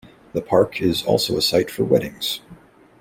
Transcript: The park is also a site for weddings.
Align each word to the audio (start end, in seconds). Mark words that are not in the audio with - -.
The 0.33 0.41
park 0.41 0.81
is 0.81 1.03
also 1.03 1.37
a 1.37 1.43
site 1.43 1.69
for 1.69 1.83
weddings. 1.83 2.39